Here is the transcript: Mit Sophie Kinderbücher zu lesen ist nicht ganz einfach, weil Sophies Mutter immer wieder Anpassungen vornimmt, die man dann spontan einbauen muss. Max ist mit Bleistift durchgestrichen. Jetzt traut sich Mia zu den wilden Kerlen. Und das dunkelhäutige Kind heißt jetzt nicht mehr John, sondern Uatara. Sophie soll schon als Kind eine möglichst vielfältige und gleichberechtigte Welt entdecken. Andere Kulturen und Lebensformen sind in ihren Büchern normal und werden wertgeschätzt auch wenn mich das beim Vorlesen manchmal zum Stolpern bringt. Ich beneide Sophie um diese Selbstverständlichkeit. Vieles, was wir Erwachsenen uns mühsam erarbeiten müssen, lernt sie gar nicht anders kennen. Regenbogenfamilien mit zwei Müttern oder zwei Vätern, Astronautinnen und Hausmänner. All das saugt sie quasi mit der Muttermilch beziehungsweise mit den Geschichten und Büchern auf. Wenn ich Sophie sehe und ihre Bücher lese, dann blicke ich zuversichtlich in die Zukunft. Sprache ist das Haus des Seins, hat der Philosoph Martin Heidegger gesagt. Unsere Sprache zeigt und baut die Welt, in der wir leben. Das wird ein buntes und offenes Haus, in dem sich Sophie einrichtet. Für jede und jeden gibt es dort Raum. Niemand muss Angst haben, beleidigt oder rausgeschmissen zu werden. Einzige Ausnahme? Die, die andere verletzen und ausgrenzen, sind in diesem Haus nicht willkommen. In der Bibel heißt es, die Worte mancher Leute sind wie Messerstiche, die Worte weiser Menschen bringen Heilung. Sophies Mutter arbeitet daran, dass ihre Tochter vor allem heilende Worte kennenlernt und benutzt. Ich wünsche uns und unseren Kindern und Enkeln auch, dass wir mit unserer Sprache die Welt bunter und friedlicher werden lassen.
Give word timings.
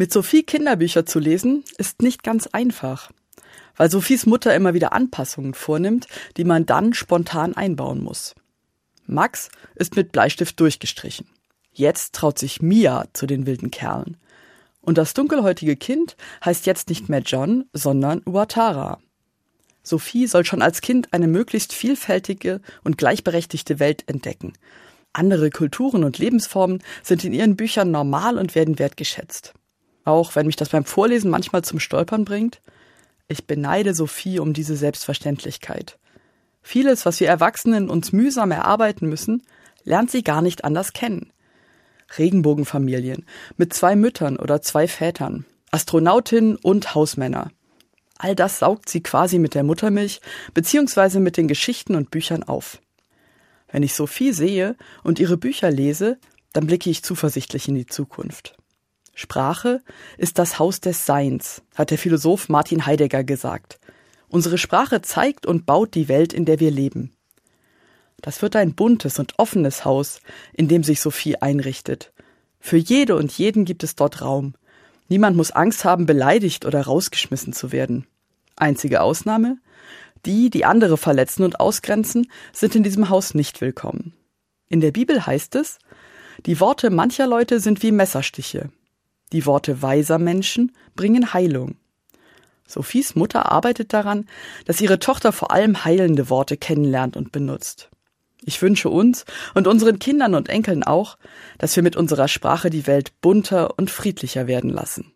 Mit 0.00 0.12
Sophie 0.12 0.44
Kinderbücher 0.44 1.06
zu 1.06 1.18
lesen 1.18 1.64
ist 1.76 2.02
nicht 2.02 2.22
ganz 2.22 2.46
einfach, 2.46 3.10
weil 3.76 3.90
Sophies 3.90 4.26
Mutter 4.26 4.54
immer 4.54 4.72
wieder 4.72 4.92
Anpassungen 4.92 5.54
vornimmt, 5.54 6.06
die 6.36 6.44
man 6.44 6.66
dann 6.66 6.94
spontan 6.94 7.56
einbauen 7.56 8.00
muss. 8.00 8.36
Max 9.06 9.48
ist 9.74 9.96
mit 9.96 10.12
Bleistift 10.12 10.60
durchgestrichen. 10.60 11.26
Jetzt 11.72 12.14
traut 12.14 12.38
sich 12.38 12.62
Mia 12.62 13.08
zu 13.12 13.26
den 13.26 13.44
wilden 13.44 13.72
Kerlen. 13.72 14.16
Und 14.82 14.98
das 14.98 15.14
dunkelhäutige 15.14 15.74
Kind 15.74 16.16
heißt 16.44 16.66
jetzt 16.66 16.90
nicht 16.90 17.08
mehr 17.08 17.22
John, 17.22 17.64
sondern 17.72 18.22
Uatara. 18.24 19.00
Sophie 19.82 20.28
soll 20.28 20.44
schon 20.44 20.62
als 20.62 20.80
Kind 20.80 21.12
eine 21.12 21.26
möglichst 21.26 21.72
vielfältige 21.72 22.60
und 22.84 22.98
gleichberechtigte 22.98 23.80
Welt 23.80 24.04
entdecken. 24.06 24.52
Andere 25.12 25.50
Kulturen 25.50 26.04
und 26.04 26.18
Lebensformen 26.18 26.84
sind 27.02 27.24
in 27.24 27.32
ihren 27.32 27.56
Büchern 27.56 27.90
normal 27.90 28.38
und 28.38 28.54
werden 28.54 28.78
wertgeschätzt 28.78 29.54
auch 30.08 30.34
wenn 30.34 30.46
mich 30.46 30.56
das 30.56 30.70
beim 30.70 30.84
Vorlesen 30.84 31.30
manchmal 31.30 31.62
zum 31.62 31.78
Stolpern 31.78 32.24
bringt. 32.24 32.60
Ich 33.28 33.46
beneide 33.46 33.94
Sophie 33.94 34.40
um 34.40 34.54
diese 34.54 34.74
Selbstverständlichkeit. 34.74 35.98
Vieles, 36.62 37.04
was 37.04 37.20
wir 37.20 37.28
Erwachsenen 37.28 37.90
uns 37.90 38.12
mühsam 38.12 38.50
erarbeiten 38.50 39.08
müssen, 39.08 39.42
lernt 39.84 40.10
sie 40.10 40.24
gar 40.24 40.42
nicht 40.42 40.64
anders 40.64 40.92
kennen. 40.94 41.30
Regenbogenfamilien 42.16 43.26
mit 43.58 43.74
zwei 43.74 43.96
Müttern 43.96 44.38
oder 44.38 44.62
zwei 44.62 44.88
Vätern, 44.88 45.44
Astronautinnen 45.70 46.56
und 46.56 46.94
Hausmänner. 46.94 47.50
All 48.16 48.34
das 48.34 48.58
saugt 48.60 48.88
sie 48.88 49.02
quasi 49.02 49.38
mit 49.38 49.54
der 49.54 49.62
Muttermilch 49.62 50.20
beziehungsweise 50.54 51.20
mit 51.20 51.36
den 51.36 51.48
Geschichten 51.48 51.94
und 51.94 52.10
Büchern 52.10 52.42
auf. 52.42 52.80
Wenn 53.70 53.82
ich 53.82 53.92
Sophie 53.92 54.32
sehe 54.32 54.74
und 55.04 55.18
ihre 55.18 55.36
Bücher 55.36 55.70
lese, 55.70 56.18
dann 56.54 56.66
blicke 56.66 56.88
ich 56.88 57.04
zuversichtlich 57.04 57.68
in 57.68 57.74
die 57.74 57.86
Zukunft. 57.86 58.56
Sprache 59.20 59.82
ist 60.16 60.38
das 60.38 60.60
Haus 60.60 60.78
des 60.78 61.04
Seins, 61.04 61.62
hat 61.74 61.90
der 61.90 61.98
Philosoph 61.98 62.48
Martin 62.48 62.86
Heidegger 62.86 63.24
gesagt. 63.24 63.80
Unsere 64.28 64.58
Sprache 64.58 65.02
zeigt 65.02 65.44
und 65.44 65.66
baut 65.66 65.96
die 65.96 66.06
Welt, 66.06 66.32
in 66.32 66.44
der 66.44 66.60
wir 66.60 66.70
leben. 66.70 67.10
Das 68.20 68.42
wird 68.42 68.54
ein 68.54 68.76
buntes 68.76 69.18
und 69.18 69.36
offenes 69.36 69.84
Haus, 69.84 70.20
in 70.52 70.68
dem 70.68 70.84
sich 70.84 71.00
Sophie 71.00 71.34
einrichtet. 71.34 72.12
Für 72.60 72.76
jede 72.76 73.16
und 73.16 73.36
jeden 73.36 73.64
gibt 73.64 73.82
es 73.82 73.96
dort 73.96 74.22
Raum. 74.22 74.54
Niemand 75.08 75.36
muss 75.36 75.50
Angst 75.50 75.84
haben, 75.84 76.06
beleidigt 76.06 76.64
oder 76.64 76.82
rausgeschmissen 76.82 77.52
zu 77.52 77.72
werden. 77.72 78.06
Einzige 78.54 79.00
Ausnahme? 79.00 79.58
Die, 80.26 80.48
die 80.48 80.64
andere 80.64 80.96
verletzen 80.96 81.42
und 81.42 81.58
ausgrenzen, 81.58 82.30
sind 82.52 82.76
in 82.76 82.84
diesem 82.84 83.08
Haus 83.08 83.34
nicht 83.34 83.60
willkommen. 83.60 84.12
In 84.68 84.80
der 84.80 84.92
Bibel 84.92 85.26
heißt 85.26 85.56
es, 85.56 85.80
die 86.46 86.60
Worte 86.60 86.90
mancher 86.90 87.26
Leute 87.26 87.58
sind 87.58 87.82
wie 87.82 87.90
Messerstiche, 87.90 88.70
die 89.32 89.46
Worte 89.46 89.82
weiser 89.82 90.18
Menschen 90.18 90.72
bringen 90.94 91.32
Heilung. 91.32 91.76
Sophies 92.66 93.14
Mutter 93.14 93.50
arbeitet 93.50 93.92
daran, 93.92 94.26
dass 94.66 94.80
ihre 94.80 94.98
Tochter 94.98 95.32
vor 95.32 95.50
allem 95.50 95.84
heilende 95.84 96.28
Worte 96.28 96.56
kennenlernt 96.56 97.16
und 97.16 97.32
benutzt. 97.32 97.88
Ich 98.44 98.62
wünsche 98.62 98.88
uns 98.88 99.24
und 99.54 99.66
unseren 99.66 99.98
Kindern 99.98 100.34
und 100.34 100.48
Enkeln 100.48 100.84
auch, 100.84 101.18
dass 101.58 101.74
wir 101.76 101.82
mit 101.82 101.96
unserer 101.96 102.28
Sprache 102.28 102.70
die 102.70 102.86
Welt 102.86 103.20
bunter 103.20 103.78
und 103.78 103.90
friedlicher 103.90 104.46
werden 104.46 104.70
lassen. 104.70 105.12